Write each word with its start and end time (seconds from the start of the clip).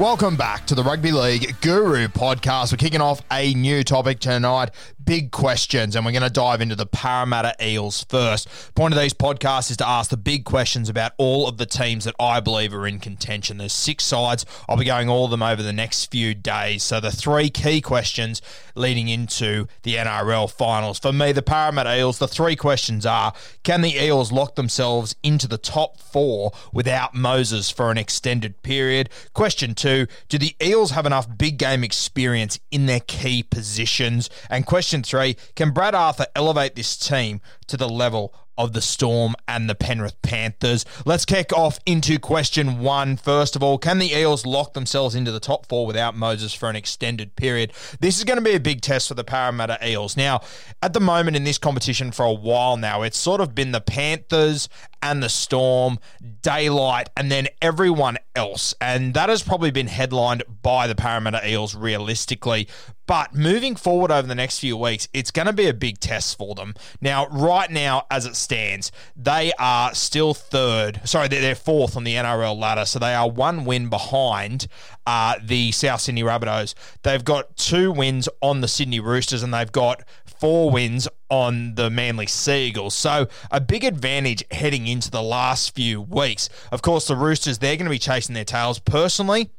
Welcome 0.00 0.36
back 0.36 0.66
to 0.68 0.74
the 0.74 0.82
Rugby 0.82 1.12
League 1.12 1.60
Guru 1.60 2.08
podcast. 2.08 2.72
We're 2.72 2.78
kicking 2.78 3.02
off 3.02 3.20
a 3.30 3.52
new 3.52 3.84
topic 3.84 4.18
tonight 4.18 4.70
big 5.10 5.32
questions, 5.32 5.96
and 5.96 6.06
we're 6.06 6.12
going 6.12 6.22
to 6.22 6.30
dive 6.30 6.60
into 6.60 6.76
the 6.76 6.86
Parramatta 6.86 7.52
Eels 7.60 8.06
first. 8.08 8.46
Point 8.76 8.94
of 8.94 9.00
these 9.00 9.12
podcasts 9.12 9.68
is 9.68 9.76
to 9.78 9.88
ask 9.88 10.08
the 10.08 10.16
big 10.16 10.44
questions 10.44 10.88
about 10.88 11.14
all 11.18 11.48
of 11.48 11.56
the 11.56 11.66
teams 11.66 12.04
that 12.04 12.14
I 12.20 12.38
believe 12.38 12.72
are 12.72 12.86
in 12.86 13.00
contention. 13.00 13.56
There's 13.56 13.72
six 13.72 14.04
sides. 14.04 14.46
I'll 14.68 14.76
be 14.76 14.84
going 14.84 15.08
all 15.08 15.24
of 15.24 15.32
them 15.32 15.42
over 15.42 15.64
the 15.64 15.72
next 15.72 16.12
few 16.12 16.32
days. 16.32 16.84
So, 16.84 17.00
the 17.00 17.10
three 17.10 17.50
key 17.50 17.80
questions 17.80 18.40
leading 18.76 19.08
into 19.08 19.66
the 19.82 19.96
NRL 19.96 20.48
finals. 20.48 21.00
For 21.00 21.12
me, 21.12 21.32
the 21.32 21.42
Parramatta 21.42 21.98
Eels, 21.98 22.20
the 22.20 22.28
three 22.28 22.54
questions 22.54 23.04
are 23.04 23.32
can 23.64 23.80
the 23.80 23.96
Eels 23.96 24.30
lock 24.30 24.54
themselves 24.54 25.16
into 25.24 25.48
the 25.48 25.58
top 25.58 25.98
four 25.98 26.52
without 26.72 27.16
Moses 27.16 27.68
for 27.68 27.90
an 27.90 27.98
extended 27.98 28.62
period? 28.62 29.10
Question 29.34 29.74
two, 29.74 30.06
do 30.28 30.38
the 30.38 30.54
Eels 30.62 30.92
have 30.92 31.04
enough 31.04 31.26
big 31.36 31.58
game 31.58 31.82
experience 31.82 32.60
in 32.70 32.86
their 32.86 33.00
key 33.00 33.42
positions? 33.42 34.30
And 34.48 34.64
question 34.64 34.99
three, 35.02 35.36
can 35.56 35.72
Brad 35.72 35.94
Arthur 35.94 36.26
elevate 36.34 36.74
this 36.74 36.96
team 36.96 37.40
to 37.66 37.76
the 37.76 37.88
level 37.88 38.34
of 38.60 38.74
the 38.74 38.82
Storm 38.82 39.34
and 39.48 39.70
the 39.70 39.74
Penrith 39.74 40.20
Panthers. 40.20 40.84
Let's 41.06 41.24
kick 41.24 41.50
off 41.50 41.78
into 41.86 42.18
question 42.18 42.80
one. 42.80 43.16
First 43.16 43.56
of 43.56 43.62
all, 43.62 43.78
can 43.78 43.98
the 43.98 44.12
Eels 44.12 44.44
lock 44.44 44.74
themselves 44.74 45.14
into 45.14 45.32
the 45.32 45.40
top 45.40 45.66
four 45.66 45.86
without 45.86 46.14
Moses 46.14 46.52
for 46.52 46.68
an 46.68 46.76
extended 46.76 47.36
period? 47.36 47.72
This 48.00 48.18
is 48.18 48.24
going 48.24 48.36
to 48.36 48.44
be 48.44 48.54
a 48.54 48.60
big 48.60 48.82
test 48.82 49.08
for 49.08 49.14
the 49.14 49.24
Parramatta 49.24 49.78
Eels. 49.82 50.14
Now, 50.14 50.42
at 50.82 50.92
the 50.92 51.00
moment 51.00 51.38
in 51.38 51.44
this 51.44 51.56
competition 51.56 52.12
for 52.12 52.26
a 52.26 52.34
while 52.34 52.76
now, 52.76 53.00
it's 53.00 53.18
sort 53.18 53.40
of 53.40 53.54
been 53.54 53.72
the 53.72 53.80
Panthers 53.80 54.68
and 55.02 55.22
the 55.22 55.28
Storm, 55.28 55.98
Daylight, 56.42 57.10
and 57.16 57.30
then 57.30 57.48
everyone 57.60 58.18
else. 58.34 58.74
And 58.80 59.14
that 59.14 59.28
has 59.28 59.42
probably 59.42 59.70
been 59.70 59.86
headlined 59.86 60.42
by 60.62 60.86
the 60.86 60.94
Parramatta 60.94 61.48
Eels 61.48 61.74
realistically. 61.74 62.68
But 63.06 63.34
moving 63.34 63.74
forward 63.74 64.12
over 64.12 64.28
the 64.28 64.36
next 64.36 64.60
few 64.60 64.76
weeks, 64.76 65.08
it's 65.12 65.32
going 65.32 65.46
to 65.46 65.52
be 65.52 65.66
a 65.66 65.74
big 65.74 65.98
test 65.98 66.38
for 66.38 66.54
them. 66.54 66.74
Now, 67.00 67.26
right 67.26 67.68
now, 67.68 68.06
as 68.08 68.24
it 68.24 68.36
stands, 68.36 68.92
they 69.16 69.52
are 69.58 69.92
still 69.94 70.32
third. 70.32 71.00
Sorry, 71.04 71.26
they're, 71.26 71.56
fourth 71.56 71.96
on 71.96 72.04
the 72.04 72.14
NRL 72.14 72.56
ladder. 72.56 72.84
So 72.84 73.00
they 73.00 73.12
are 73.12 73.28
one 73.28 73.64
win 73.64 73.88
behind 73.88 74.68
uh, 75.06 75.34
the 75.42 75.72
South 75.72 76.02
Sydney 76.02 76.22
Rabbitohs. 76.22 76.74
They've 77.02 77.24
got 77.24 77.56
two 77.56 77.90
wins 77.90 78.28
on 78.40 78.60
the 78.60 78.68
Sydney 78.68 79.00
Roosters 79.00 79.42
and 79.42 79.52
they've 79.52 79.72
got 79.72 80.04
four 80.24 80.70
wins 80.70 81.08
on 81.30 81.74
the 81.76 81.88
Manly 81.88 82.26
Sea 82.26 82.66
Eagles. 82.66 82.94
So 82.94 83.28
a 83.50 83.60
big 83.60 83.84
advantage 83.84 84.44
heading 84.50 84.86
into 84.86 85.10
the 85.10 85.22
last 85.22 85.74
few 85.74 86.00
weeks. 86.02 86.48
Of 86.70 86.82
course, 86.82 87.06
the 87.06 87.16
Roosters, 87.16 87.58
they're 87.58 87.76
going 87.76 87.86
to 87.86 87.90
be 87.90 87.98
chasing 87.98 88.34
their 88.34 88.44
tails. 88.44 88.78
Personally, 88.78 89.50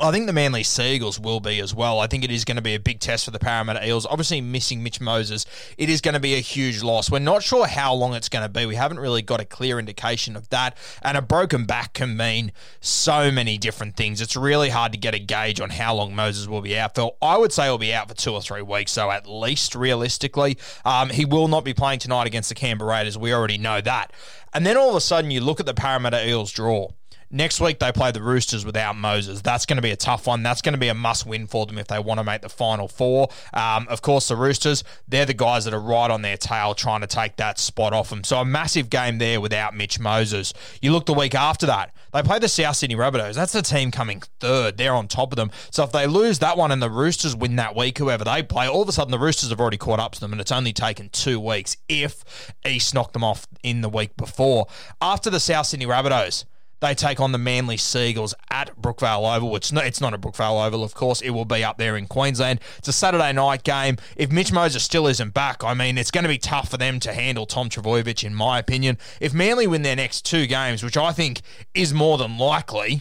I 0.00 0.10
think 0.10 0.26
the 0.26 0.32
Manly 0.32 0.64
Sea 0.64 0.94
Eagles 0.94 1.20
will 1.20 1.38
be 1.38 1.60
as 1.60 1.72
well. 1.72 2.00
I 2.00 2.08
think 2.08 2.24
it 2.24 2.30
is 2.30 2.44
going 2.44 2.56
to 2.56 2.62
be 2.62 2.74
a 2.74 2.80
big 2.80 2.98
test 2.98 3.24
for 3.24 3.30
the 3.30 3.38
Parramatta 3.38 3.86
Eels. 3.86 4.06
Obviously, 4.06 4.40
missing 4.40 4.82
Mitch 4.82 5.00
Moses, 5.00 5.46
it 5.78 5.88
is 5.88 6.00
going 6.00 6.14
to 6.14 6.20
be 6.20 6.34
a 6.34 6.40
huge 6.40 6.82
loss. 6.82 7.10
We're 7.10 7.20
not 7.20 7.44
sure 7.44 7.66
how 7.66 7.94
long 7.94 8.14
it's 8.14 8.28
going 8.28 8.44
to 8.44 8.48
be. 8.48 8.66
We 8.66 8.74
haven't 8.74 8.98
really 8.98 9.22
got 9.22 9.40
a 9.40 9.44
clear 9.44 9.78
indication 9.78 10.34
of 10.34 10.48
that. 10.48 10.76
And 11.02 11.16
a 11.16 11.22
broken 11.22 11.64
back 11.64 11.92
can 11.94 12.16
mean 12.16 12.50
so 12.80 13.30
many 13.30 13.56
different 13.56 13.96
things. 13.96 14.20
It's 14.20 14.36
really 14.36 14.70
hard 14.70 14.92
to 14.92 14.98
get 14.98 15.14
a 15.14 15.20
gauge 15.20 15.60
on 15.60 15.70
how 15.70 15.94
long 15.94 16.14
Moses 16.14 16.48
will 16.48 16.62
be 16.62 16.76
out 16.76 16.96
for. 16.96 17.14
I 17.22 17.38
would 17.38 17.52
say 17.52 17.64
he'll 17.64 17.78
be 17.78 17.94
out 17.94 18.08
for 18.08 18.14
two 18.14 18.32
or 18.32 18.42
three 18.42 18.62
weeks, 18.62 18.90
so 18.90 19.12
at 19.12 19.28
least 19.28 19.76
realistically. 19.76 20.58
Um, 20.84 21.10
he 21.10 21.24
will 21.24 21.46
not 21.46 21.64
be 21.64 21.72
playing 21.72 22.00
tonight 22.00 22.26
against 22.26 22.48
the 22.48 22.56
Canberra 22.56 22.90
Raiders. 22.90 23.16
We 23.16 23.32
already 23.32 23.58
know 23.58 23.80
that. 23.80 24.12
And 24.52 24.66
then 24.66 24.76
all 24.76 24.90
of 24.90 24.96
a 24.96 25.00
sudden, 25.00 25.30
you 25.30 25.40
look 25.40 25.60
at 25.60 25.66
the 25.66 25.74
Parramatta 25.74 26.28
Eels 26.28 26.52
draw. 26.52 26.88
Next 27.34 27.60
week, 27.60 27.80
they 27.80 27.90
play 27.90 28.12
the 28.12 28.22
Roosters 28.22 28.64
without 28.64 28.94
Moses. 28.94 29.42
That's 29.42 29.66
going 29.66 29.78
to 29.78 29.82
be 29.82 29.90
a 29.90 29.96
tough 29.96 30.28
one. 30.28 30.44
That's 30.44 30.62
going 30.62 30.74
to 30.74 30.78
be 30.78 30.86
a 30.86 30.94
must 30.94 31.26
win 31.26 31.48
for 31.48 31.66
them 31.66 31.78
if 31.78 31.88
they 31.88 31.98
want 31.98 32.20
to 32.20 32.24
make 32.24 32.42
the 32.42 32.48
final 32.48 32.86
four. 32.86 33.28
Um, 33.52 33.88
of 33.88 34.02
course, 34.02 34.28
the 34.28 34.36
Roosters, 34.36 34.84
they're 35.08 35.26
the 35.26 35.34
guys 35.34 35.64
that 35.64 35.74
are 35.74 35.80
right 35.80 36.12
on 36.12 36.22
their 36.22 36.36
tail 36.36 36.74
trying 36.74 37.00
to 37.00 37.08
take 37.08 37.34
that 37.38 37.58
spot 37.58 37.92
off 37.92 38.10
them. 38.10 38.22
So 38.22 38.38
a 38.38 38.44
massive 38.44 38.88
game 38.88 39.18
there 39.18 39.40
without 39.40 39.74
Mitch 39.74 39.98
Moses. 39.98 40.54
You 40.80 40.92
look 40.92 41.06
the 41.06 41.12
week 41.12 41.34
after 41.34 41.66
that, 41.66 41.92
they 42.12 42.22
play 42.22 42.38
the 42.38 42.46
South 42.48 42.76
Sydney 42.76 42.94
Rabbitohs. 42.94 43.34
That's 43.34 43.52
the 43.52 43.62
team 43.62 43.90
coming 43.90 44.22
third. 44.38 44.76
They're 44.76 44.94
on 44.94 45.08
top 45.08 45.32
of 45.32 45.36
them. 45.36 45.50
So 45.72 45.82
if 45.82 45.90
they 45.90 46.06
lose 46.06 46.38
that 46.38 46.56
one 46.56 46.70
and 46.70 46.80
the 46.80 46.88
Roosters 46.88 47.34
win 47.34 47.56
that 47.56 47.74
week, 47.74 47.98
whoever 47.98 48.22
they 48.22 48.44
play, 48.44 48.68
all 48.68 48.82
of 48.82 48.88
a 48.88 48.92
sudden 48.92 49.10
the 49.10 49.18
Roosters 49.18 49.50
have 49.50 49.60
already 49.60 49.76
caught 49.76 49.98
up 49.98 50.12
to 50.12 50.20
them 50.20 50.30
and 50.30 50.40
it's 50.40 50.52
only 50.52 50.72
taken 50.72 51.08
two 51.08 51.40
weeks 51.40 51.76
if 51.88 52.54
East 52.64 52.94
knocked 52.94 53.12
them 53.12 53.24
off 53.24 53.48
in 53.64 53.80
the 53.80 53.88
week 53.88 54.16
before. 54.16 54.68
After 55.02 55.30
the 55.30 55.40
South 55.40 55.66
Sydney 55.66 55.86
Rabbitohs, 55.86 56.44
they 56.84 56.94
take 56.94 57.18
on 57.18 57.32
the 57.32 57.38
Manly 57.38 57.76
Sea 57.78 58.10
Eagles 58.10 58.34
at 58.50 58.80
Brookvale 58.80 59.36
Oval, 59.36 59.50
which 59.50 59.72
it's 59.72 60.00
not 60.00 60.12
a 60.12 60.18
Brookvale 60.18 60.66
Oval, 60.66 60.84
of 60.84 60.94
course. 60.94 61.22
It 61.22 61.30
will 61.30 61.46
be 61.46 61.64
up 61.64 61.78
there 61.78 61.96
in 61.96 62.06
Queensland. 62.06 62.60
It's 62.78 62.88
a 62.88 62.92
Saturday 62.92 63.32
night 63.32 63.64
game. 63.64 63.96
If 64.16 64.30
Mitch 64.30 64.52
Moses 64.52 64.82
still 64.82 65.06
isn't 65.06 65.32
back, 65.32 65.64
I 65.64 65.72
mean, 65.72 65.96
it's 65.96 66.10
going 66.10 66.24
to 66.24 66.28
be 66.28 66.38
tough 66.38 66.70
for 66.70 66.76
them 66.76 67.00
to 67.00 67.14
handle 67.14 67.46
Tom 67.46 67.70
Trbojevic, 67.70 68.22
in 68.22 68.34
my 68.34 68.58
opinion. 68.58 68.98
If 69.18 69.32
Manly 69.32 69.66
win 69.66 69.82
their 69.82 69.96
next 69.96 70.26
two 70.26 70.46
games, 70.46 70.82
which 70.82 70.96
I 70.96 71.12
think 71.12 71.40
is 71.72 71.94
more 71.94 72.18
than 72.18 72.36
likely, 72.36 73.00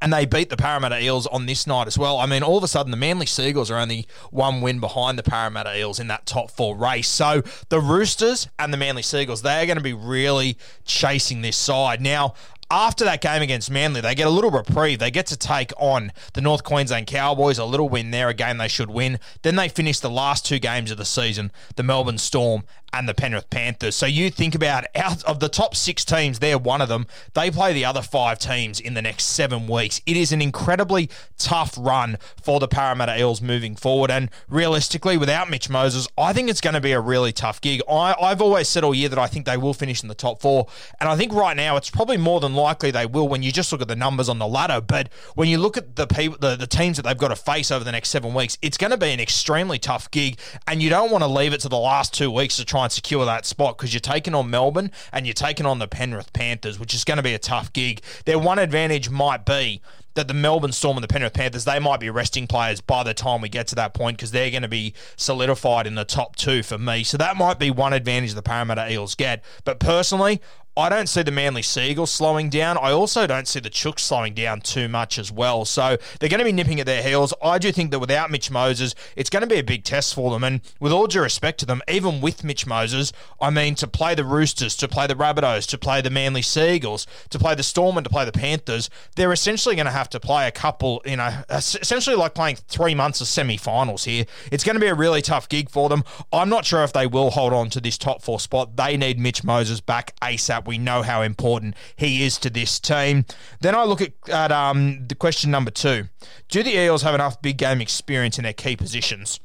and 0.00 0.12
they 0.12 0.26
beat 0.26 0.50
the 0.50 0.56
Parramatta 0.56 1.02
Eels 1.02 1.26
on 1.28 1.46
this 1.46 1.66
night 1.66 1.86
as 1.86 1.96
well. 1.96 2.18
I 2.18 2.26
mean, 2.26 2.42
all 2.42 2.58
of 2.58 2.62
a 2.62 2.68
sudden, 2.68 2.90
the 2.90 2.96
Manly 2.96 3.24
Sea 3.24 3.48
Eagles 3.48 3.70
are 3.70 3.78
only 3.78 4.06
one 4.30 4.60
win 4.60 4.78
behind 4.78 5.18
the 5.18 5.22
Parramatta 5.22 5.76
Eels 5.78 5.98
in 5.98 6.08
that 6.08 6.26
top 6.26 6.50
four 6.50 6.76
race. 6.76 7.08
So 7.08 7.42
the 7.70 7.80
Roosters 7.80 8.48
and 8.58 8.70
the 8.70 8.76
Manly 8.76 9.00
Seagulls, 9.00 9.40
they 9.40 9.62
are 9.62 9.66
going 9.66 9.78
to 9.78 9.82
be 9.82 9.94
really 9.94 10.58
chasing 10.84 11.40
this 11.40 11.56
side. 11.56 12.02
Now, 12.02 12.34
after 12.74 13.04
that 13.04 13.20
game 13.20 13.40
against 13.40 13.70
Manly, 13.70 14.00
they 14.00 14.16
get 14.16 14.26
a 14.26 14.30
little 14.30 14.50
reprieve. 14.50 14.98
They 14.98 15.12
get 15.12 15.26
to 15.26 15.36
take 15.36 15.72
on 15.78 16.10
the 16.32 16.40
North 16.40 16.64
Queensland 16.64 17.06
Cowboys, 17.06 17.56
a 17.56 17.64
little 17.64 17.88
win 17.88 18.10
there, 18.10 18.28
a 18.28 18.34
game 18.34 18.58
they 18.58 18.66
should 18.66 18.90
win. 18.90 19.20
Then 19.42 19.54
they 19.54 19.68
finish 19.68 20.00
the 20.00 20.10
last 20.10 20.44
two 20.44 20.58
games 20.58 20.90
of 20.90 20.98
the 20.98 21.04
season, 21.04 21.52
the 21.76 21.84
Melbourne 21.84 22.18
Storm 22.18 22.64
and 22.92 23.08
the 23.08 23.14
Penrith 23.14 23.50
Panthers. 23.50 23.96
So 23.96 24.06
you 24.06 24.30
think 24.30 24.54
about 24.54 24.84
out 24.94 25.22
of 25.24 25.40
the 25.40 25.48
top 25.48 25.74
six 25.74 26.04
teams, 26.04 26.38
they're 26.38 26.58
one 26.58 26.80
of 26.80 26.88
them. 26.88 27.06
They 27.34 27.50
play 27.50 27.72
the 27.72 27.84
other 27.84 28.02
five 28.02 28.38
teams 28.38 28.80
in 28.80 28.94
the 28.94 29.02
next 29.02 29.24
seven 29.24 29.66
weeks. 29.66 30.00
It 30.06 30.16
is 30.16 30.32
an 30.32 30.42
incredibly 30.42 31.10
tough 31.38 31.74
run 31.78 32.18
for 32.42 32.60
the 32.60 32.68
Parramatta 32.68 33.18
Eels 33.18 33.40
moving 33.40 33.76
forward. 33.76 34.10
And 34.10 34.30
realistically, 34.48 35.16
without 35.16 35.50
Mitch 35.50 35.68
Moses, 35.70 36.08
I 36.18 36.32
think 36.32 36.48
it's 36.48 36.60
going 36.60 36.74
to 36.74 36.80
be 36.80 36.92
a 36.92 37.00
really 37.00 37.32
tough 37.32 37.60
gig. 37.60 37.82
I, 37.88 38.14
I've 38.20 38.40
always 38.40 38.68
said 38.68 38.84
all 38.84 38.94
year 38.94 39.08
that 39.08 39.18
I 39.18 39.26
think 39.26 39.46
they 39.46 39.56
will 39.56 39.74
finish 39.74 40.02
in 40.02 40.08
the 40.08 40.14
top 40.14 40.40
four. 40.40 40.66
And 41.00 41.08
I 41.08 41.16
think 41.16 41.32
right 41.32 41.56
now 41.56 41.76
it's 41.76 41.90
probably 41.90 42.16
more 42.16 42.40
than 42.40 42.54
likely 42.54 42.63
they 42.72 43.06
will 43.06 43.28
when 43.28 43.42
you 43.42 43.52
just 43.52 43.70
look 43.72 43.82
at 43.82 43.88
the 43.88 43.96
numbers 43.96 44.28
on 44.28 44.38
the 44.38 44.46
ladder. 44.46 44.80
But 44.80 45.10
when 45.34 45.48
you 45.48 45.58
look 45.58 45.76
at 45.76 45.96
the 45.96 46.06
people, 46.06 46.38
the, 46.40 46.56
the 46.56 46.66
teams 46.66 46.96
that 46.96 47.02
they've 47.02 47.16
got 47.16 47.28
to 47.28 47.36
face 47.36 47.70
over 47.70 47.84
the 47.84 47.92
next 47.92 48.10
seven 48.10 48.34
weeks, 48.34 48.58
it's 48.62 48.76
going 48.76 48.90
to 48.90 48.96
be 48.96 49.10
an 49.10 49.20
extremely 49.20 49.78
tough 49.78 50.10
gig. 50.10 50.38
And 50.66 50.82
you 50.82 50.90
don't 50.90 51.10
want 51.10 51.22
to 51.22 51.28
leave 51.28 51.52
it 51.52 51.60
to 51.60 51.68
the 51.68 51.78
last 51.78 52.14
two 52.14 52.30
weeks 52.30 52.56
to 52.56 52.64
try 52.64 52.84
and 52.84 52.92
secure 52.92 53.24
that 53.24 53.46
spot 53.46 53.76
because 53.76 53.92
you're 53.92 54.00
taking 54.00 54.34
on 54.34 54.50
Melbourne 54.50 54.90
and 55.12 55.26
you're 55.26 55.34
taking 55.34 55.66
on 55.66 55.78
the 55.78 55.88
Penrith 55.88 56.32
Panthers, 56.32 56.78
which 56.78 56.94
is 56.94 57.04
going 57.04 57.18
to 57.18 57.22
be 57.22 57.34
a 57.34 57.38
tough 57.38 57.72
gig. 57.72 58.00
Their 58.24 58.38
one 58.38 58.58
advantage 58.58 59.10
might 59.10 59.44
be 59.44 59.82
that 60.14 60.28
the 60.28 60.34
Melbourne 60.34 60.72
Storm 60.72 60.96
and 60.96 61.04
the 61.04 61.08
Penrith 61.08 61.34
Panthers, 61.34 61.64
they 61.64 61.78
might 61.78 62.00
be 62.00 62.08
resting 62.08 62.46
players 62.46 62.80
by 62.80 63.02
the 63.02 63.14
time 63.14 63.40
we 63.40 63.48
get 63.48 63.66
to 63.68 63.74
that 63.74 63.94
point 63.94 64.16
because 64.16 64.30
they're 64.30 64.50
going 64.50 64.62
to 64.62 64.68
be 64.68 64.94
solidified 65.16 65.86
in 65.86 65.96
the 65.96 66.04
top 66.04 66.36
two 66.36 66.62
for 66.62 66.78
me. 66.78 67.04
So 67.04 67.16
that 67.18 67.36
might 67.36 67.58
be 67.58 67.70
one 67.70 67.92
advantage 67.92 68.34
the 68.34 68.42
Parramatta 68.42 68.90
Eels 68.90 69.14
get. 69.14 69.44
But 69.64 69.80
personally, 69.80 70.40
I 70.76 70.88
don't 70.88 71.08
see 71.08 71.22
the 71.22 71.30
Manly 71.30 71.62
Sea 71.62 71.90
Eagles 71.90 72.10
slowing 72.10 72.50
down. 72.50 72.76
I 72.76 72.90
also 72.90 73.28
don't 73.28 73.46
see 73.46 73.60
the 73.60 73.70
Chooks 73.70 74.00
slowing 74.00 74.34
down 74.34 74.60
too 74.60 74.88
much 74.88 75.18
as 75.20 75.30
well. 75.30 75.64
So 75.64 75.98
they're 76.18 76.28
going 76.28 76.40
to 76.40 76.44
be 76.44 76.50
nipping 76.50 76.80
at 76.80 76.86
their 76.86 77.02
heels. 77.02 77.32
I 77.40 77.58
do 77.58 77.70
think 77.70 77.92
that 77.92 78.00
without 78.00 78.28
Mitch 78.28 78.50
Moses, 78.50 78.92
it's 79.14 79.30
going 79.30 79.42
to 79.42 79.46
be 79.46 79.60
a 79.60 79.62
big 79.62 79.84
test 79.84 80.14
for 80.14 80.32
them. 80.32 80.42
And 80.42 80.62
with 80.80 80.90
all 80.90 81.06
due 81.06 81.20
respect 81.20 81.60
to 81.60 81.66
them, 81.66 81.80
even 81.86 82.20
with 82.20 82.42
Mitch 82.42 82.66
Moses, 82.66 83.12
I 83.40 83.50
mean, 83.50 83.76
to 83.76 83.86
play 83.86 84.16
the 84.16 84.24
Roosters, 84.24 84.74
to 84.78 84.88
play 84.88 85.06
the 85.06 85.14
Rabbitohs, 85.14 85.68
to 85.68 85.78
play 85.78 86.00
the 86.00 86.10
Manly 86.10 86.42
Seagulls, 86.42 87.06
to 87.30 87.38
play 87.38 87.54
the 87.54 87.62
Storm, 87.62 87.96
and 87.96 88.04
to 88.04 88.10
play 88.10 88.24
the 88.24 88.32
Panthers, 88.32 88.90
they're 89.14 89.32
essentially 89.32 89.76
going 89.76 89.86
to 89.86 89.92
have 89.92 90.08
to 90.10 90.18
play 90.18 90.48
a 90.48 90.52
couple, 90.52 91.02
you 91.06 91.16
know, 91.16 91.42
essentially 91.50 92.16
like 92.16 92.34
playing 92.34 92.56
three 92.56 92.96
months 92.96 93.20
of 93.20 93.28
semi 93.28 93.56
finals 93.56 94.04
here. 94.04 94.24
It's 94.50 94.64
going 94.64 94.74
to 94.74 94.80
be 94.80 94.88
a 94.88 94.94
really 94.94 95.22
tough 95.22 95.48
gig 95.48 95.70
for 95.70 95.88
them. 95.88 96.02
I'm 96.32 96.48
not 96.48 96.64
sure 96.64 96.82
if 96.82 96.92
they 96.92 97.06
will 97.06 97.30
hold 97.30 97.52
on 97.52 97.70
to 97.70 97.80
this 97.80 97.96
top 97.96 98.22
four 98.22 98.40
spot. 98.40 98.76
They 98.76 98.96
need 98.96 99.20
Mitch 99.20 99.44
Moses 99.44 99.80
back 99.80 100.18
ASAP 100.20 100.63
we 100.66 100.78
know 100.78 101.02
how 101.02 101.22
important 101.22 101.74
he 101.96 102.24
is 102.24 102.38
to 102.38 102.50
this 102.50 102.78
team. 102.80 103.24
Then 103.60 103.74
I 103.74 103.84
look 103.84 104.00
at, 104.00 104.12
at 104.28 104.52
um, 104.52 105.06
the 105.06 105.14
question 105.14 105.50
number 105.50 105.70
two 105.70 106.08
Do 106.48 106.62
the 106.62 106.76
Eels 106.76 107.02
have 107.02 107.14
enough 107.14 107.40
big 107.42 107.58
game 107.58 107.80
experience 107.80 108.38
in 108.38 108.44
their 108.44 108.52
key 108.52 108.76
positions? 108.76 109.40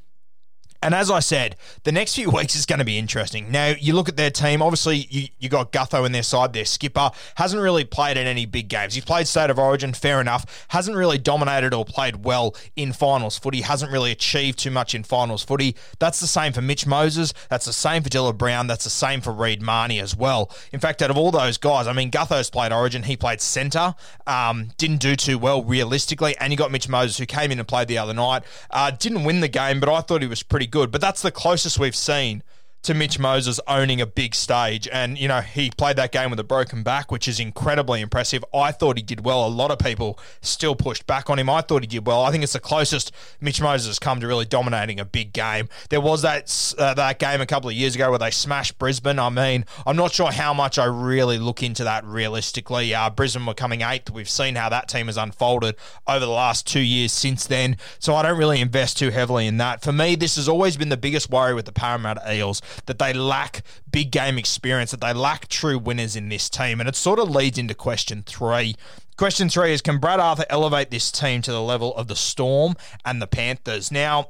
And 0.81 0.95
as 0.95 1.11
I 1.11 1.19
said, 1.19 1.55
the 1.83 1.91
next 1.91 2.15
few 2.15 2.29
weeks 2.31 2.55
is 2.55 2.65
going 2.65 2.79
to 2.79 2.85
be 2.85 2.97
interesting. 2.97 3.51
Now, 3.51 3.73
you 3.79 3.93
look 3.93 4.09
at 4.09 4.17
their 4.17 4.31
team, 4.31 4.61
obviously, 4.61 5.07
you, 5.09 5.27
you 5.39 5.49
got 5.49 5.71
Gutho 5.71 6.05
in 6.05 6.11
their 6.11 6.23
side, 6.23 6.53
their 6.53 6.65
skipper, 6.65 7.11
hasn't 7.35 7.61
really 7.61 7.83
played 7.83 8.17
in 8.17 8.27
any 8.27 8.45
big 8.45 8.69
games. 8.69 8.95
He's 8.95 9.05
played 9.05 9.27
State 9.27 9.49
of 9.49 9.59
Origin, 9.59 9.93
fair 9.93 10.21
enough, 10.21 10.65
hasn't 10.69 10.95
really 10.95 11.17
dominated 11.17 11.73
or 11.73 11.85
played 11.85 12.23
well 12.23 12.55
in 12.75 12.93
finals 12.93 13.37
footy, 13.37 13.61
hasn't 13.61 13.91
really 13.91 14.11
achieved 14.11 14.59
too 14.59 14.71
much 14.71 14.95
in 14.95 15.03
finals 15.03 15.43
footy. 15.43 15.75
That's 15.99 16.19
the 16.19 16.27
same 16.27 16.53
for 16.53 16.61
Mitch 16.61 16.85
Moses, 16.85 17.33
that's 17.49 17.65
the 17.65 17.73
same 17.73 18.03
for 18.03 18.09
Dylan 18.09 18.37
Brown, 18.37 18.67
that's 18.67 18.83
the 18.83 18.89
same 18.89 19.21
for 19.21 19.33
Reed 19.33 19.61
Mahoney 19.61 19.99
as 19.99 20.15
well. 20.15 20.51
In 20.71 20.79
fact, 20.79 21.01
out 21.01 21.09
of 21.09 21.17
all 21.17 21.31
those 21.31 21.57
guys, 21.57 21.87
I 21.87 21.93
mean, 21.93 22.11
Gutho's 22.11 22.49
played 22.49 22.71
Origin, 22.71 23.03
he 23.03 23.17
played 23.17 23.41
centre, 23.41 23.95
um, 24.27 24.69
didn't 24.77 24.97
do 24.97 25.15
too 25.15 25.37
well 25.37 25.63
realistically, 25.63 26.37
and 26.37 26.53
you 26.53 26.57
got 26.57 26.71
Mitch 26.71 26.87
Moses 26.87 27.17
who 27.17 27.25
came 27.25 27.51
in 27.51 27.59
and 27.59 27.67
played 27.67 27.87
the 27.87 27.97
other 27.97 28.13
night, 28.13 28.43
uh, 28.71 28.91
didn't 28.91 29.23
win 29.23 29.41
the 29.41 29.47
game, 29.47 29.79
but 29.79 29.89
I 29.89 30.01
thought 30.01 30.21
he 30.21 30.27
was 30.27 30.43
pretty 30.43 30.68
good. 30.69 30.91
But 30.91 31.01
that's 31.01 31.21
the 31.21 31.31
closest 31.31 31.79
we've 31.79 31.95
seen 31.95 32.43
to 32.83 32.93
Mitch 32.93 33.19
Moses 33.19 33.59
owning 33.67 33.99
a 33.99 34.05
big 34.05 34.33
stage. 34.33 34.87
And, 34.91 35.17
you 35.17 35.27
know, 35.27 35.41
he 35.41 35.69
played 35.71 35.97
that 35.97 36.11
game 36.11 36.29
with 36.29 36.39
a 36.39 36.43
broken 36.43 36.83
back, 36.83 37.11
which 37.11 37.27
is 37.27 37.39
incredibly 37.39 38.01
impressive. 38.01 38.43
I 38.53 38.71
thought 38.71 38.97
he 38.97 39.03
did 39.03 39.25
well. 39.25 39.45
A 39.45 39.49
lot 39.49 39.71
of 39.71 39.79
people 39.79 40.17
still 40.41 40.75
pushed 40.75 41.05
back 41.05 41.29
on 41.29 41.37
him. 41.39 41.49
I 41.49 41.61
thought 41.61 41.83
he 41.83 41.87
did 41.87 42.07
well. 42.07 42.21
I 42.21 42.31
think 42.31 42.43
it's 42.43 42.53
the 42.53 42.59
closest 42.59 43.11
Mitch 43.41 43.61
Moses 43.61 43.87
has 43.87 43.99
come 43.99 44.19
to 44.21 44.27
really 44.27 44.45
dominating 44.45 44.99
a 44.99 45.05
big 45.05 45.33
game. 45.33 45.67
There 45.89 46.01
was 46.01 46.21
that 46.21 46.73
uh, 46.77 46.93
that 46.93 47.19
game 47.19 47.41
a 47.41 47.45
couple 47.45 47.69
of 47.69 47.75
years 47.75 47.95
ago 47.95 48.09
where 48.09 48.19
they 48.19 48.31
smashed 48.31 48.79
Brisbane. 48.79 49.19
I 49.19 49.29
mean, 49.29 49.65
I'm 49.85 49.95
not 49.95 50.13
sure 50.13 50.31
how 50.31 50.53
much 50.53 50.79
I 50.79 50.85
really 50.85 51.37
look 51.37 51.61
into 51.61 51.83
that 51.83 52.05
realistically. 52.05 52.93
Uh, 52.93 53.09
Brisbane 53.09 53.45
were 53.45 53.53
coming 53.53 53.81
eighth. 53.81 54.09
We've 54.09 54.29
seen 54.29 54.55
how 54.55 54.69
that 54.69 54.87
team 54.87 55.07
has 55.07 55.17
unfolded 55.17 55.75
over 56.07 56.19
the 56.19 56.31
last 56.31 56.65
two 56.65 56.79
years 56.79 57.11
since 57.11 57.45
then. 57.45 57.77
So 57.99 58.15
I 58.15 58.23
don't 58.23 58.37
really 58.37 58.61
invest 58.61 58.97
too 58.97 59.09
heavily 59.09 59.47
in 59.47 59.57
that. 59.57 59.81
For 59.81 59.91
me, 59.91 60.15
this 60.15 60.37
has 60.37 60.47
always 60.47 60.77
been 60.77 60.89
the 60.89 60.97
biggest 60.97 61.29
worry 61.29 61.53
with 61.53 61.65
the 61.65 61.71
Parramatta 61.71 62.33
Eels 62.33 62.61
that 62.85 62.99
they 62.99 63.13
lack 63.13 63.63
big 63.91 64.11
game 64.11 64.37
experience, 64.37 64.91
that 64.91 65.01
they 65.01 65.13
lack 65.13 65.47
true 65.47 65.77
winners 65.77 66.15
in 66.15 66.29
this 66.29 66.49
team. 66.49 66.79
And 66.79 66.87
it 66.89 66.95
sort 66.95 67.19
of 67.19 67.29
leads 67.29 67.57
into 67.57 67.73
question 67.73 68.23
three. 68.25 68.75
Question 69.17 69.49
three 69.49 69.73
is 69.73 69.81
Can 69.81 69.97
Brad 69.97 70.19
Arthur 70.19 70.45
elevate 70.49 70.91
this 70.91 71.11
team 71.11 71.41
to 71.41 71.51
the 71.51 71.61
level 71.61 71.95
of 71.95 72.07
the 72.07 72.15
Storm 72.15 72.75
and 73.03 73.21
the 73.21 73.27
Panthers? 73.27 73.91
Now, 73.91 74.29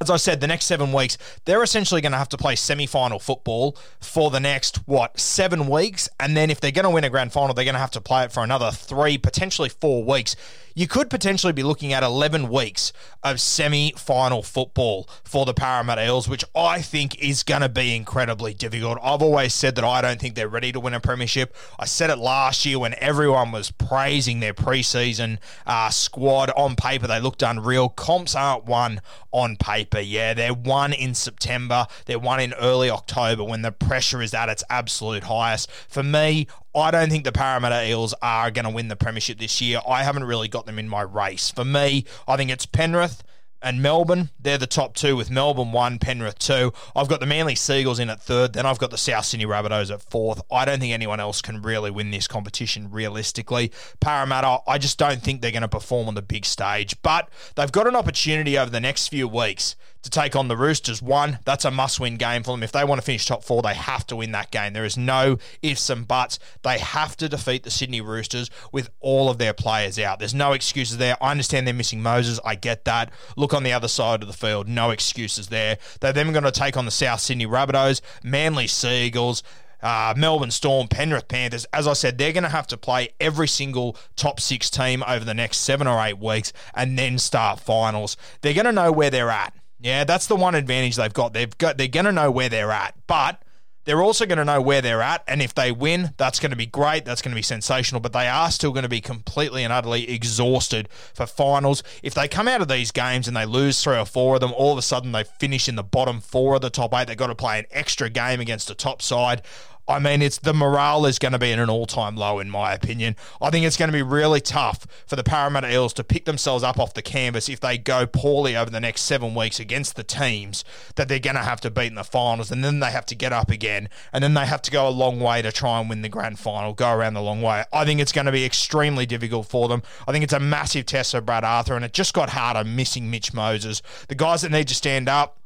as 0.00 0.08
I 0.08 0.16
said, 0.16 0.40
the 0.40 0.46
next 0.46 0.64
seven 0.64 0.92
weeks, 0.92 1.18
they're 1.44 1.62
essentially 1.62 2.00
going 2.00 2.12
to 2.12 2.18
have 2.18 2.30
to 2.30 2.38
play 2.38 2.56
semi 2.56 2.86
final 2.86 3.18
football 3.18 3.76
for 4.00 4.30
the 4.30 4.40
next, 4.40 4.78
what, 4.88 5.20
seven 5.20 5.68
weeks? 5.68 6.08
And 6.18 6.34
then 6.34 6.48
if 6.50 6.58
they're 6.58 6.70
going 6.70 6.84
to 6.84 6.90
win 6.90 7.04
a 7.04 7.10
grand 7.10 7.32
final, 7.32 7.52
they're 7.52 7.66
going 7.66 7.74
to 7.74 7.80
have 7.80 7.90
to 7.92 8.00
play 8.00 8.24
it 8.24 8.32
for 8.32 8.42
another 8.42 8.70
three, 8.70 9.18
potentially 9.18 9.68
four 9.68 10.02
weeks 10.02 10.36
you 10.74 10.86
could 10.86 11.10
potentially 11.10 11.52
be 11.52 11.62
looking 11.62 11.92
at 11.92 12.02
11 12.02 12.48
weeks 12.48 12.92
of 13.22 13.40
semi 13.40 13.92
final 13.96 14.42
football 14.42 15.08
for 15.24 15.44
the 15.44 15.54
Parramatta 15.54 16.04
Eels, 16.04 16.28
which 16.28 16.44
I 16.54 16.80
think 16.80 17.18
is 17.22 17.42
going 17.42 17.60
to 17.60 17.68
be 17.68 17.94
incredibly 17.94 18.54
difficult. 18.54 18.98
I've 19.02 19.22
always 19.22 19.54
said 19.54 19.74
that 19.76 19.84
I 19.84 20.00
don't 20.00 20.20
think 20.20 20.34
they're 20.34 20.48
ready 20.48 20.72
to 20.72 20.80
win 20.80 20.94
a 20.94 21.00
premiership. 21.00 21.54
I 21.78 21.84
said 21.86 22.10
it 22.10 22.16
last 22.16 22.64
year 22.64 22.78
when 22.78 22.94
everyone 22.98 23.52
was 23.52 23.70
praising 23.70 24.40
their 24.40 24.54
preseason 24.54 25.38
uh, 25.66 25.90
squad. 25.90 26.50
On 26.56 26.76
paper, 26.76 27.06
they 27.06 27.20
looked 27.20 27.42
unreal. 27.42 27.88
Comps 27.88 28.34
aren't 28.34 28.64
one 28.64 29.00
on 29.32 29.56
paper. 29.56 29.89
Yeah, 29.92 30.34
they're 30.34 30.54
won 30.54 30.92
in 30.92 31.14
September, 31.14 31.86
they're 32.06 32.18
won 32.18 32.40
in 32.40 32.52
early 32.54 32.90
October 32.90 33.44
when 33.44 33.62
the 33.62 33.72
pressure 33.72 34.22
is 34.22 34.34
at 34.34 34.48
its 34.48 34.64
absolute 34.70 35.24
highest. 35.24 35.70
For 35.88 36.02
me, 36.02 36.46
I 36.74 36.90
don't 36.90 37.10
think 37.10 37.24
the 37.24 37.32
Parramatta 37.32 37.88
Eels 37.88 38.14
are 38.22 38.50
going 38.50 38.64
to 38.64 38.70
win 38.70 38.88
the 38.88 38.96
Premiership 38.96 39.38
this 39.38 39.60
year. 39.60 39.80
I 39.88 40.04
haven't 40.04 40.24
really 40.24 40.48
got 40.48 40.66
them 40.66 40.78
in 40.78 40.88
my 40.88 41.02
race. 41.02 41.50
For 41.50 41.64
me, 41.64 42.04
I 42.28 42.36
think 42.36 42.50
it's 42.50 42.66
Penrith 42.66 43.22
and 43.62 43.82
Melbourne. 43.82 44.30
They're 44.38 44.58
the 44.58 44.66
top 44.66 44.94
two 44.94 45.16
with 45.16 45.30
Melbourne 45.30 45.72
one, 45.72 45.98
Penrith 45.98 46.38
two. 46.38 46.72
I've 46.94 47.08
got 47.08 47.20
the 47.20 47.26
Manly 47.26 47.54
Sea 47.54 47.80
Eagles 47.80 47.98
in 47.98 48.10
at 48.10 48.20
third. 48.20 48.52
Then 48.52 48.66
I've 48.66 48.78
got 48.78 48.90
the 48.90 48.98
South 48.98 49.24
Sydney 49.24 49.46
Rabbitohs 49.46 49.92
at 49.92 50.02
fourth. 50.02 50.40
I 50.50 50.64
don't 50.64 50.80
think 50.80 50.92
anyone 50.92 51.20
else 51.20 51.42
can 51.42 51.62
really 51.62 51.90
win 51.90 52.10
this 52.10 52.26
competition 52.26 52.90
realistically. 52.90 53.72
Parramatta, 54.00 54.60
I 54.66 54.78
just 54.78 54.98
don't 54.98 55.22
think 55.22 55.40
they're 55.40 55.50
going 55.50 55.62
to 55.62 55.68
perform 55.68 56.08
on 56.08 56.14
the 56.14 56.22
big 56.22 56.44
stage. 56.44 57.00
But 57.02 57.28
they've 57.54 57.72
got 57.72 57.86
an 57.86 57.96
opportunity 57.96 58.58
over 58.58 58.70
the 58.70 58.80
next 58.80 59.08
few 59.08 59.28
weeks 59.28 59.76
to 60.02 60.10
take 60.10 60.34
on 60.34 60.48
the 60.48 60.56
Roosters. 60.56 61.02
One, 61.02 61.38
that's 61.44 61.64
a 61.64 61.70
must 61.70 62.00
win 62.00 62.16
game 62.16 62.42
for 62.42 62.52
them. 62.52 62.62
If 62.62 62.72
they 62.72 62.84
want 62.84 63.00
to 63.00 63.04
finish 63.04 63.26
top 63.26 63.44
four, 63.44 63.62
they 63.62 63.74
have 63.74 64.06
to 64.08 64.16
win 64.16 64.32
that 64.32 64.50
game. 64.50 64.72
There 64.72 64.84
is 64.84 64.96
no 64.96 65.38
ifs 65.62 65.90
and 65.90 66.06
buts. 66.08 66.38
They 66.62 66.78
have 66.78 67.16
to 67.18 67.28
defeat 67.28 67.62
the 67.62 67.70
Sydney 67.70 68.00
Roosters 68.00 68.50
with 68.72 68.90
all 69.00 69.28
of 69.28 69.38
their 69.38 69.52
players 69.52 69.98
out. 69.98 70.18
There's 70.18 70.34
no 70.34 70.52
excuses 70.52 70.98
there. 70.98 71.16
I 71.22 71.30
understand 71.30 71.66
they're 71.66 71.74
missing 71.74 72.02
Moses. 72.02 72.40
I 72.44 72.54
get 72.54 72.84
that. 72.84 73.12
Look 73.36 73.52
on 73.52 73.62
the 73.62 73.72
other 73.72 73.88
side 73.88 74.22
of 74.22 74.28
the 74.28 74.34
field. 74.34 74.68
No 74.68 74.90
excuses 74.90 75.48
there. 75.48 75.78
They're 76.00 76.12
then 76.12 76.32
going 76.32 76.44
to 76.44 76.50
take 76.50 76.76
on 76.76 76.84
the 76.84 76.90
South 76.90 77.20
Sydney 77.20 77.46
Rabbitohs, 77.46 78.00
Manly 78.22 78.66
Sea 78.66 79.06
Eagles. 79.06 79.42
Uh, 79.82 80.12
Melbourne 80.14 80.50
Storm, 80.50 80.88
Penrith 80.88 81.26
Panthers. 81.26 81.64
As 81.72 81.88
I 81.88 81.94
said, 81.94 82.18
they're 82.18 82.34
going 82.34 82.44
to 82.44 82.50
have 82.50 82.66
to 82.66 82.76
play 82.76 83.14
every 83.18 83.48
single 83.48 83.96
top 84.14 84.38
six 84.38 84.68
team 84.68 85.02
over 85.08 85.24
the 85.24 85.32
next 85.32 85.58
seven 85.58 85.86
or 85.86 86.04
eight 86.04 86.18
weeks 86.18 86.52
and 86.74 86.98
then 86.98 87.18
start 87.18 87.60
finals. 87.60 88.18
They're 88.42 88.52
going 88.52 88.66
to 88.66 88.72
know 88.72 88.92
where 88.92 89.08
they're 89.08 89.30
at. 89.30 89.54
Yeah, 89.82 90.04
that's 90.04 90.26
the 90.26 90.36
one 90.36 90.54
advantage 90.54 90.96
they've 90.96 91.12
got. 91.12 91.32
They've 91.32 91.56
got 91.56 91.78
they're 91.78 91.88
going 91.88 92.06
to 92.06 92.12
know 92.12 92.30
where 92.30 92.48
they're 92.48 92.70
at, 92.70 92.94
but 93.06 93.42
they're 93.84 94.02
also 94.02 94.26
going 94.26 94.38
to 94.38 94.44
know 94.44 94.60
where 94.60 94.82
they're 94.82 95.00
at, 95.00 95.24
and 95.26 95.40
if 95.40 95.54
they 95.54 95.72
win, 95.72 96.12
that's 96.18 96.38
going 96.38 96.50
to 96.50 96.56
be 96.56 96.66
great. 96.66 97.06
That's 97.06 97.22
going 97.22 97.32
to 97.32 97.36
be 97.36 97.42
sensational. 97.42 98.00
But 98.00 98.12
they 98.12 98.28
are 98.28 98.50
still 98.50 98.72
going 98.72 98.82
to 98.82 98.90
be 98.90 99.00
completely 99.00 99.64
and 99.64 99.72
utterly 99.72 100.10
exhausted 100.10 100.88
for 101.14 101.26
finals. 101.26 101.82
If 102.02 102.12
they 102.12 102.28
come 102.28 102.46
out 102.46 102.60
of 102.60 102.68
these 102.68 102.90
games 102.90 103.26
and 103.26 103.34
they 103.36 103.46
lose 103.46 103.82
three 103.82 103.96
or 103.96 104.04
four 104.04 104.34
of 104.34 104.42
them, 104.42 104.52
all 104.52 104.72
of 104.72 104.78
a 104.78 104.82
sudden 104.82 105.12
they 105.12 105.24
finish 105.24 105.66
in 105.66 105.76
the 105.76 105.82
bottom 105.82 106.20
four 106.20 106.56
of 106.56 106.60
the 106.60 106.68
top 106.68 106.92
eight. 106.94 107.08
They've 107.08 107.16
got 107.16 107.28
to 107.28 107.34
play 107.34 107.58
an 107.58 107.66
extra 107.70 108.10
game 108.10 108.40
against 108.40 108.70
a 108.70 108.74
top 108.74 109.00
side. 109.00 109.40
I 109.88 109.98
mean, 109.98 110.22
it's 110.22 110.38
the 110.38 110.54
morale 110.54 111.04
is 111.06 111.18
going 111.18 111.32
to 111.32 111.38
be 111.38 111.52
at 111.52 111.58
an 111.58 111.68
all-time 111.68 112.16
low, 112.16 112.38
in 112.38 112.48
my 112.48 112.72
opinion. 112.72 113.16
I 113.40 113.50
think 113.50 113.66
it's 113.66 113.76
going 113.76 113.88
to 113.88 113.96
be 113.96 114.02
really 114.02 114.40
tough 114.40 114.86
for 115.06 115.16
the 115.16 115.24
Parramatta 115.24 115.72
Eels 115.72 115.92
to 115.94 116.04
pick 116.04 116.26
themselves 116.26 116.62
up 116.62 116.78
off 116.78 116.94
the 116.94 117.02
canvas 117.02 117.48
if 117.48 117.58
they 117.58 117.76
go 117.76 118.06
poorly 118.06 118.56
over 118.56 118.70
the 118.70 118.78
next 118.78 119.02
seven 119.02 119.34
weeks 119.34 119.58
against 119.58 119.96
the 119.96 120.04
teams 120.04 120.64
that 120.94 121.08
they're 121.08 121.18
going 121.18 121.34
to 121.34 121.42
have 121.42 121.60
to 121.62 121.70
beat 121.70 121.88
in 121.88 121.96
the 121.96 122.04
finals, 122.04 122.52
and 122.52 122.62
then 122.62 122.78
they 122.78 122.90
have 122.90 123.06
to 123.06 123.16
get 123.16 123.32
up 123.32 123.50
again, 123.50 123.88
and 124.12 124.22
then 124.22 124.34
they 124.34 124.46
have 124.46 124.62
to 124.62 124.70
go 124.70 124.86
a 124.86 124.90
long 124.90 125.18
way 125.18 125.42
to 125.42 125.50
try 125.50 125.80
and 125.80 125.90
win 125.90 126.02
the 126.02 126.08
grand 126.08 126.38
final, 126.38 126.72
go 126.72 126.92
around 126.92 127.14
the 127.14 127.22
long 127.22 127.42
way. 127.42 127.64
I 127.72 127.84
think 127.84 128.00
it's 128.00 128.12
going 128.12 128.26
to 128.26 128.32
be 128.32 128.44
extremely 128.44 129.06
difficult 129.06 129.48
for 129.48 129.66
them. 129.66 129.82
I 130.06 130.12
think 130.12 130.22
it's 130.22 130.32
a 130.32 130.40
massive 130.40 130.86
test 130.86 131.10
for 131.10 131.20
Brad 131.20 131.42
Arthur, 131.42 131.74
and 131.74 131.84
it 131.84 131.92
just 131.92 132.14
got 132.14 132.30
harder 132.30 132.62
missing 132.62 133.10
Mitch 133.10 133.34
Moses. 133.34 133.82
The 134.06 134.14
guys 134.14 134.42
that 134.42 134.52
need 134.52 134.68
to 134.68 134.74
stand 134.74 135.08
up 135.08 135.38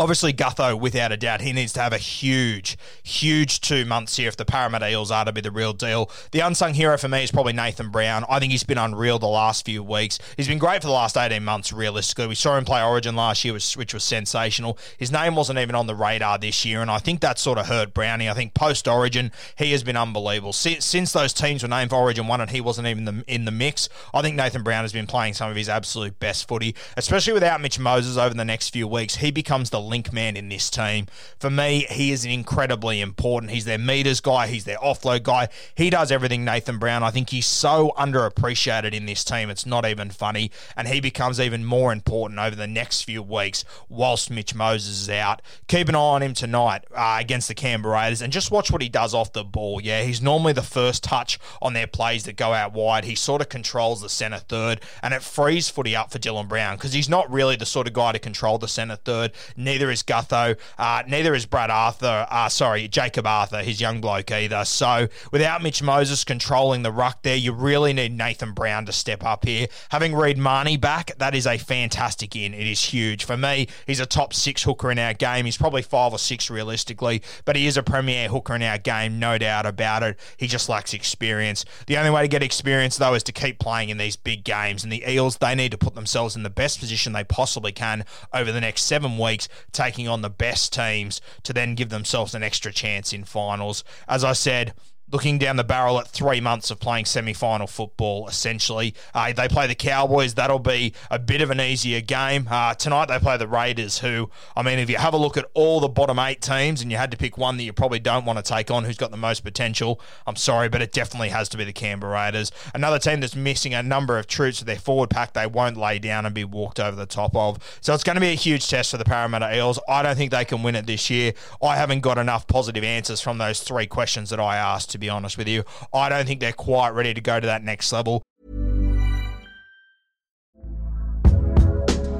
Obviously, 0.00 0.32
Gutho, 0.32 0.80
without 0.80 1.12
a 1.12 1.16
doubt, 1.18 1.42
he 1.42 1.52
needs 1.52 1.74
to 1.74 1.80
have 1.80 1.92
a 1.92 1.98
huge, 1.98 2.78
huge 3.02 3.60
two 3.60 3.84
months 3.84 4.16
here 4.16 4.28
if 4.28 4.36
the 4.36 4.46
Parramatta 4.46 4.88
Eels 4.88 5.10
are 5.10 5.26
to 5.26 5.32
be 5.32 5.42
the 5.42 5.50
real 5.50 5.74
deal. 5.74 6.10
The 6.32 6.40
unsung 6.40 6.72
hero 6.72 6.96
for 6.96 7.06
me 7.06 7.22
is 7.22 7.30
probably 7.30 7.52
Nathan 7.52 7.90
Brown. 7.90 8.24
I 8.26 8.38
think 8.38 8.50
he's 8.50 8.64
been 8.64 8.78
unreal 8.78 9.18
the 9.18 9.26
last 9.26 9.66
few 9.66 9.82
weeks. 9.82 10.18
He's 10.38 10.48
been 10.48 10.56
great 10.56 10.80
for 10.80 10.86
the 10.86 10.94
last 10.94 11.18
18 11.18 11.44
months, 11.44 11.70
realistically. 11.70 12.28
We 12.28 12.34
saw 12.34 12.56
him 12.56 12.64
play 12.64 12.82
Origin 12.82 13.14
last 13.14 13.44
year, 13.44 13.52
which 13.52 13.92
was 13.92 14.02
sensational. 14.02 14.78
His 14.96 15.12
name 15.12 15.36
wasn't 15.36 15.58
even 15.58 15.74
on 15.74 15.86
the 15.86 15.94
radar 15.94 16.38
this 16.38 16.64
year, 16.64 16.80
and 16.80 16.90
I 16.90 16.96
think 16.96 17.20
that 17.20 17.38
sort 17.38 17.58
of 17.58 17.66
hurt 17.66 17.92
Brownie. 17.92 18.30
I 18.30 18.32
think 18.32 18.54
post 18.54 18.88
Origin, 18.88 19.30
he 19.58 19.70
has 19.72 19.82
been 19.82 19.98
unbelievable. 19.98 20.54
Since, 20.54 21.12
those 21.12 21.34
teams 21.34 21.62
were 21.62 21.68
named 21.68 21.90
for 21.90 21.96
Origin 21.96 22.26
1 22.26 22.40
and 22.40 22.50
he 22.50 22.62
wasn't 22.62 22.86
even 22.86 23.22
in 23.28 23.44
the 23.44 23.50
mix, 23.50 23.90
I 24.14 24.22
think 24.22 24.34
Nathan 24.34 24.62
Brown 24.62 24.84
has 24.84 24.94
been 24.94 25.06
playing 25.06 25.34
some 25.34 25.50
of 25.50 25.56
his 25.56 25.68
absolute 25.68 26.18
best 26.18 26.48
footy, 26.48 26.74
especially 26.96 27.34
without 27.34 27.60
Mitch 27.60 27.78
Moses 27.78 28.16
over 28.16 28.32
the 28.32 28.46
next 28.46 28.70
few 28.70 28.88
weeks. 28.88 29.16
He 29.16 29.30
becomes 29.30 29.68
the 29.68 29.89
link 29.90 30.12
man 30.12 30.36
in 30.36 30.48
this 30.48 30.70
team. 30.70 31.06
For 31.38 31.50
me, 31.50 31.86
he 31.90 32.12
is 32.12 32.24
an 32.24 32.30
incredibly 32.30 33.00
important. 33.00 33.52
He's 33.52 33.64
their 33.64 33.78
meters 33.78 34.20
guy, 34.20 34.46
he's 34.46 34.64
their 34.64 34.78
offload 34.78 35.24
guy. 35.24 35.48
He 35.74 35.90
does 35.90 36.10
everything, 36.10 36.44
Nathan 36.44 36.78
Brown. 36.78 37.02
I 37.02 37.10
think 37.10 37.30
he's 37.30 37.46
so 37.46 37.92
underappreciated 37.98 38.92
in 38.92 39.06
this 39.06 39.24
team, 39.24 39.50
it's 39.50 39.66
not 39.66 39.84
even 39.84 40.10
funny. 40.10 40.50
And 40.76 40.88
he 40.88 41.00
becomes 41.00 41.40
even 41.40 41.64
more 41.64 41.92
important 41.92 42.40
over 42.40 42.56
the 42.56 42.66
next 42.66 43.02
few 43.02 43.22
weeks 43.22 43.64
whilst 43.88 44.30
Mitch 44.30 44.54
Moses 44.54 45.02
is 45.02 45.10
out. 45.10 45.42
Keep 45.68 45.88
an 45.88 45.94
eye 45.94 45.98
on 45.98 46.22
him 46.22 46.34
tonight 46.34 46.84
uh, 46.94 47.18
against 47.20 47.48
the 47.48 47.54
Canberra 47.54 47.94
Raiders 47.94 48.22
and 48.22 48.32
just 48.32 48.50
watch 48.50 48.70
what 48.70 48.82
he 48.82 48.88
does 48.88 49.14
off 49.14 49.32
the 49.32 49.44
ball. 49.44 49.80
Yeah, 49.80 50.02
he's 50.02 50.22
normally 50.22 50.52
the 50.52 50.62
first 50.62 51.02
touch 51.04 51.38
on 51.60 51.72
their 51.72 51.86
plays 51.86 52.24
that 52.24 52.36
go 52.36 52.52
out 52.52 52.72
wide. 52.72 53.04
He 53.04 53.14
sort 53.14 53.40
of 53.40 53.48
controls 53.48 54.00
the 54.00 54.08
centre 54.08 54.38
third 54.38 54.80
and 55.02 55.14
it 55.14 55.22
frees 55.22 55.68
footy 55.68 55.96
up 55.96 56.10
for 56.10 56.18
Dylan 56.18 56.48
Brown 56.48 56.76
because 56.76 56.92
he's 56.92 57.08
not 57.08 57.30
really 57.30 57.56
the 57.56 57.66
sort 57.66 57.86
of 57.86 57.92
guy 57.92 58.12
to 58.12 58.18
control 58.18 58.58
the 58.58 58.68
centre 58.68 58.96
third. 58.96 59.32
Neither 59.70 59.92
is 59.92 60.02
Gutho. 60.02 60.58
Uh, 60.78 61.04
neither 61.06 61.32
is 61.32 61.46
Brad 61.46 61.70
Arthur. 61.70 62.26
Uh, 62.28 62.48
sorry, 62.48 62.88
Jacob 62.88 63.24
Arthur, 63.24 63.62
his 63.62 63.80
young 63.80 64.00
bloke 64.00 64.32
either. 64.32 64.64
So 64.64 65.06
without 65.30 65.62
Mitch 65.62 65.80
Moses 65.80 66.24
controlling 66.24 66.82
the 66.82 66.90
ruck 66.90 67.22
there, 67.22 67.36
you 67.36 67.52
really 67.52 67.92
need 67.92 68.10
Nathan 68.10 68.52
Brown 68.52 68.84
to 68.86 68.92
step 68.92 69.24
up 69.24 69.44
here. 69.44 69.68
Having 69.90 70.16
Reed 70.16 70.38
Mahoney 70.38 70.76
back, 70.76 71.16
that 71.18 71.36
is 71.36 71.46
a 71.46 71.56
fantastic 71.56 72.34
in. 72.34 72.52
It 72.52 72.66
is 72.66 72.82
huge. 72.82 73.22
For 73.22 73.36
me, 73.36 73.68
he's 73.86 74.00
a 74.00 74.06
top 74.06 74.34
six 74.34 74.64
hooker 74.64 74.90
in 74.90 74.98
our 74.98 75.14
game. 75.14 75.44
He's 75.44 75.56
probably 75.56 75.82
five 75.82 76.12
or 76.12 76.18
six 76.18 76.50
realistically, 76.50 77.22
but 77.44 77.54
he 77.54 77.68
is 77.68 77.76
a 77.76 77.84
premier 77.84 78.28
hooker 78.28 78.56
in 78.56 78.62
our 78.62 78.78
game, 78.78 79.20
no 79.20 79.38
doubt 79.38 79.66
about 79.66 80.02
it. 80.02 80.18
He 80.36 80.48
just 80.48 80.68
lacks 80.68 80.92
experience. 80.92 81.64
The 81.86 81.96
only 81.96 82.10
way 82.10 82.22
to 82.22 82.28
get 82.28 82.42
experience, 82.42 82.96
though, 82.96 83.14
is 83.14 83.22
to 83.22 83.32
keep 83.32 83.60
playing 83.60 83.90
in 83.90 83.98
these 83.98 84.16
big 84.16 84.42
games. 84.42 84.82
And 84.82 84.92
the 84.92 85.08
Eels, 85.08 85.36
they 85.36 85.54
need 85.54 85.70
to 85.70 85.78
put 85.78 85.94
themselves 85.94 86.34
in 86.34 86.42
the 86.42 86.50
best 86.50 86.80
position 86.80 87.12
they 87.12 87.22
possibly 87.22 87.70
can 87.70 88.04
over 88.34 88.50
the 88.50 88.60
next 88.60 88.82
seven 88.82 89.16
weeks, 89.16 89.48
taking 89.72 90.08
on 90.08 90.22
the 90.22 90.30
best 90.30 90.72
teams 90.72 91.20
to 91.42 91.52
then 91.52 91.74
give 91.74 91.88
themselves 91.88 92.34
an 92.34 92.42
extra 92.42 92.72
chance 92.72 93.12
in 93.12 93.24
finals. 93.24 93.84
As 94.08 94.24
I 94.24 94.32
said, 94.32 94.74
looking 95.12 95.38
down 95.38 95.56
the 95.56 95.64
barrel 95.64 95.98
at 95.98 96.08
three 96.08 96.40
months 96.40 96.70
of 96.70 96.80
playing 96.80 97.04
semi 97.04 97.32
final 97.32 97.66
football, 97.66 98.28
essentially. 98.28 98.94
Uh, 99.14 99.32
they 99.32 99.48
play 99.48 99.66
the 99.66 99.74
Cowboys. 99.74 100.34
That'll 100.34 100.58
be 100.58 100.94
a 101.10 101.18
bit 101.18 101.40
of 101.40 101.50
an 101.50 101.60
easier 101.60 102.00
game. 102.00 102.46
Uh, 102.50 102.74
tonight 102.74 103.06
they 103.06 103.18
play 103.18 103.36
the 103.36 103.48
Raiders, 103.48 103.98
who, 103.98 104.30
I 104.56 104.62
mean, 104.62 104.78
if 104.78 104.88
you 104.88 104.96
have 104.96 105.14
a 105.14 105.16
look 105.16 105.36
at 105.36 105.46
all 105.54 105.80
the 105.80 105.88
bottom 105.88 106.18
eight 106.18 106.40
teams 106.40 106.82
and 106.82 106.90
you 106.90 106.96
had 106.96 107.10
to 107.10 107.16
pick 107.16 107.36
one 107.36 107.56
that 107.56 107.64
you 107.64 107.72
probably 107.72 107.98
don't 107.98 108.24
want 108.24 108.38
to 108.38 108.42
take 108.42 108.70
on 108.70 108.84
who's 108.84 108.96
got 108.96 109.10
the 109.10 109.16
most 109.16 109.44
potential, 109.44 110.00
I'm 110.26 110.36
sorry, 110.36 110.68
but 110.68 110.82
it 110.82 110.92
definitely 110.92 111.30
has 111.30 111.48
to 111.50 111.56
be 111.56 111.64
the 111.64 111.72
Canberra 111.72 112.12
Raiders. 112.12 112.52
Another 112.74 112.98
team 112.98 113.20
that's 113.20 113.36
missing 113.36 113.74
a 113.74 113.82
number 113.82 114.18
of 114.18 114.26
troops 114.26 114.58
to 114.58 114.64
their 114.64 114.78
forward 114.78 115.10
pack 115.10 115.32
they 115.32 115.46
won't 115.46 115.76
lay 115.76 115.98
down 115.98 116.26
and 116.26 116.34
be 116.34 116.44
walked 116.44 116.78
over 116.80 116.96
the 116.96 117.06
top 117.06 117.34
of. 117.36 117.58
So 117.80 117.94
it's 117.94 118.04
going 118.04 118.16
to 118.16 118.20
be 118.20 118.28
a 118.28 118.34
huge 118.34 118.68
test 118.68 118.90
for 118.90 118.96
the 118.96 119.04
Parramatta 119.04 119.56
Eels. 119.56 119.78
I 119.88 120.02
don't 120.02 120.16
think 120.16 120.30
they 120.30 120.44
can 120.44 120.62
win 120.62 120.76
it 120.76 120.86
this 120.86 121.10
year. 121.10 121.32
I 121.62 121.76
haven't 121.76 122.00
got 122.00 122.18
enough 122.18 122.46
positive 122.46 122.84
answers 122.84 123.20
from 123.20 123.38
those 123.38 123.60
three 123.60 123.86
questions 123.86 124.30
that 124.30 124.40
I 124.40 124.56
asked 124.56 124.90
to 124.90 124.99
be 125.00 125.08
honest 125.08 125.36
with 125.36 125.48
you. 125.48 125.64
I 125.92 126.08
don't 126.08 126.26
think 126.26 126.40
they're 126.40 126.52
quite 126.52 126.90
ready 126.90 127.14
to 127.14 127.20
go 127.20 127.40
to 127.40 127.46
that 127.46 127.64
next 127.64 127.92
level. 127.92 128.22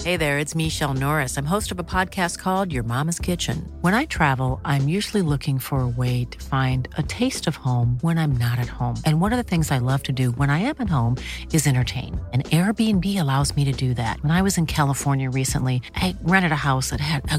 Hey 0.03 0.17
there, 0.17 0.39
it's 0.39 0.55
Michelle 0.55 0.95
Norris. 0.95 1.37
I'm 1.37 1.45
host 1.45 1.71
of 1.73 1.79
a 1.79 1.85
podcast 1.85 2.39
called 2.39 2.73
Your 2.73 2.83
Mama's 2.85 3.19
Kitchen. 3.19 3.71
When 3.83 3.93
I 3.93 4.07
travel, 4.07 4.59
I'm 4.65 4.89
usually 4.89 5.21
looking 5.21 5.59
for 5.59 5.81
a 5.81 5.89
way 5.89 6.25
to 6.25 6.43
find 6.43 6.89
a 6.97 7.03
taste 7.03 7.47
of 7.47 7.57
home 7.57 7.99
when 8.01 8.17
I'm 8.17 8.33
not 8.33 8.59
at 8.59 8.67
home. 8.67 8.97
And 9.05 9.21
one 9.21 9.35
of 9.35 9.37
the 9.37 9.43
things 9.43 9.71
I 9.71 9.77
love 9.77 10.03
to 10.05 10.13
do 10.13 10.31
when 10.33 10.49
I 10.49 10.61
am 10.61 10.77
at 10.79 10.89
home 10.89 11.19
is 11.53 11.67
entertain. 11.67 12.19
And 12.33 12.47
Airbnb 12.47 13.21
allows 13.21 13.55
me 13.55 13.63
to 13.67 13.73
do 13.73 13.93
that. 13.93 14.23
When 14.23 14.31
I 14.31 14.41
was 14.41 14.57
in 14.57 14.65
California 14.65 15.29
recently, 15.29 15.83
I 15.95 16.17
rented 16.23 16.53
a 16.53 16.67
house 16.71 16.89
that 16.91 17.01
had 17.01 17.31
a 17.31 17.39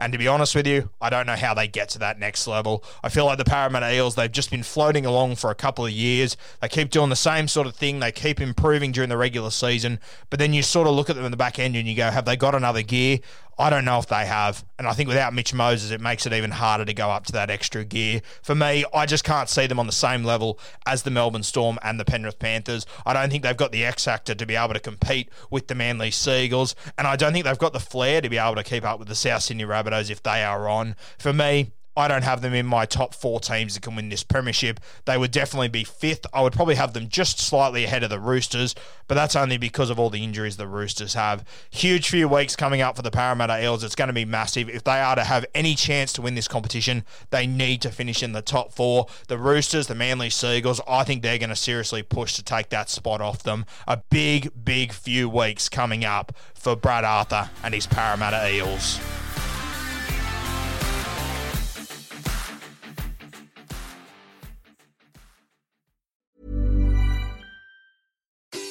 And 0.00 0.12
to 0.12 0.18
be 0.18 0.26
honest 0.26 0.54
with 0.54 0.66
you, 0.66 0.88
I 1.00 1.10
don't 1.10 1.26
know 1.26 1.36
how 1.36 1.52
they 1.52 1.68
get 1.68 1.90
to 1.90 1.98
that 1.98 2.18
next 2.18 2.46
level. 2.46 2.82
I 3.04 3.10
feel 3.10 3.26
like 3.26 3.36
the 3.36 3.44
Parramatta 3.44 3.94
Eels, 3.94 4.14
they've 4.14 4.32
just 4.32 4.50
been 4.50 4.62
floating 4.62 5.04
along 5.04 5.36
for 5.36 5.50
a 5.50 5.54
couple 5.54 5.84
of 5.84 5.92
years. 5.92 6.38
They 6.60 6.68
keep 6.68 6.88
doing 6.90 7.10
the 7.10 7.16
same 7.16 7.48
sort 7.48 7.66
of 7.66 7.76
thing. 7.76 8.00
They 8.00 8.10
keep 8.10 8.40
improving 8.40 8.92
during 8.92 9.10
the 9.10 9.18
regular 9.18 9.50
season. 9.50 10.00
But 10.30 10.38
then 10.38 10.54
you 10.54 10.62
sort 10.62 10.88
of 10.88 10.94
look 10.94 11.10
at 11.10 11.16
them 11.16 11.26
in 11.26 11.30
the 11.30 11.36
back 11.36 11.58
end 11.58 11.76
and 11.76 11.86
you 11.86 11.94
go, 11.94 12.10
have 12.10 12.24
they 12.24 12.36
got 12.36 12.54
another 12.54 12.82
gear? 12.82 13.18
I 13.60 13.68
don't 13.68 13.84
know 13.84 13.98
if 13.98 14.06
they 14.06 14.24
have. 14.24 14.64
And 14.78 14.88
I 14.88 14.94
think 14.94 15.08
without 15.08 15.34
Mitch 15.34 15.52
Moses, 15.52 15.90
it 15.90 16.00
makes 16.00 16.24
it 16.24 16.32
even 16.32 16.50
harder 16.50 16.86
to 16.86 16.94
go 16.94 17.10
up 17.10 17.26
to 17.26 17.32
that 17.32 17.50
extra 17.50 17.84
gear. 17.84 18.22
For 18.42 18.54
me, 18.54 18.86
I 18.94 19.04
just 19.04 19.22
can't 19.22 19.50
see 19.50 19.66
them 19.66 19.78
on 19.78 19.86
the 19.86 19.92
same 19.92 20.24
level 20.24 20.58
as 20.86 21.02
the 21.02 21.10
Melbourne 21.10 21.42
Storm 21.42 21.78
and 21.82 22.00
the 22.00 22.06
Penrith 22.06 22.38
Panthers. 22.38 22.86
I 23.04 23.12
don't 23.12 23.28
think 23.28 23.42
they've 23.42 23.54
got 23.54 23.70
the 23.70 23.84
X 23.84 24.06
factor 24.06 24.34
to 24.34 24.46
be 24.46 24.56
able 24.56 24.72
to 24.72 24.80
compete 24.80 25.28
with 25.50 25.68
the 25.68 25.74
Manly 25.74 26.10
Sea 26.10 26.44
Eagles. 26.44 26.74
And 26.96 27.06
I 27.06 27.16
don't 27.16 27.34
think 27.34 27.44
they've 27.44 27.58
got 27.58 27.74
the 27.74 27.80
flair 27.80 28.22
to 28.22 28.30
be 28.30 28.38
able 28.38 28.54
to 28.54 28.64
keep 28.64 28.82
up 28.82 28.98
with 28.98 29.08
the 29.08 29.14
South 29.14 29.42
Sydney 29.42 29.64
Rabbitohs 29.64 30.08
if 30.08 30.22
they 30.22 30.42
are 30.42 30.66
on. 30.66 30.96
For 31.18 31.34
me, 31.34 31.72
I 32.00 32.08
don't 32.08 32.24
have 32.24 32.40
them 32.40 32.54
in 32.54 32.66
my 32.66 32.86
top 32.86 33.14
four 33.14 33.40
teams 33.40 33.74
that 33.74 33.82
can 33.82 33.94
win 33.94 34.08
this 34.08 34.24
premiership. 34.24 34.80
They 35.04 35.16
would 35.18 35.30
definitely 35.30 35.68
be 35.68 35.84
fifth. 35.84 36.26
I 36.32 36.42
would 36.42 36.52
probably 36.52 36.74
have 36.74 36.94
them 36.94 37.08
just 37.08 37.38
slightly 37.38 37.84
ahead 37.84 38.02
of 38.02 38.10
the 38.10 38.18
Roosters, 38.18 38.74
but 39.06 39.14
that's 39.14 39.36
only 39.36 39.58
because 39.58 39.90
of 39.90 40.00
all 40.00 40.10
the 40.10 40.24
injuries 40.24 40.56
the 40.56 40.66
Roosters 40.66 41.14
have. 41.14 41.44
Huge 41.70 42.08
few 42.08 42.26
weeks 42.28 42.56
coming 42.56 42.80
up 42.80 42.96
for 42.96 43.02
the 43.02 43.10
Parramatta 43.10 43.62
Eels. 43.62 43.84
It's 43.84 43.94
going 43.94 44.08
to 44.08 44.14
be 44.14 44.24
massive. 44.24 44.68
If 44.68 44.84
they 44.84 45.00
are 45.00 45.14
to 45.14 45.24
have 45.24 45.44
any 45.54 45.74
chance 45.74 46.12
to 46.14 46.22
win 46.22 46.34
this 46.34 46.48
competition, 46.48 47.04
they 47.30 47.46
need 47.46 47.82
to 47.82 47.90
finish 47.90 48.22
in 48.22 48.32
the 48.32 48.42
top 48.42 48.72
four. 48.72 49.06
The 49.28 49.38
Roosters, 49.38 49.86
the 49.86 49.94
Manly 49.94 50.30
Sea 50.30 50.56
Eagles, 50.56 50.80
I 50.88 51.04
think 51.04 51.22
they're 51.22 51.38
going 51.38 51.50
to 51.50 51.56
seriously 51.56 52.02
push 52.02 52.34
to 52.34 52.42
take 52.42 52.70
that 52.70 52.88
spot 52.88 53.20
off 53.20 53.42
them. 53.42 53.66
A 53.86 53.98
big, 53.98 54.50
big 54.64 54.92
few 54.92 55.28
weeks 55.28 55.68
coming 55.68 56.04
up 56.04 56.32
for 56.54 56.74
Brad 56.74 57.04
Arthur 57.04 57.50
and 57.62 57.74
his 57.74 57.86
Parramatta 57.86 58.50
Eels. 58.50 59.00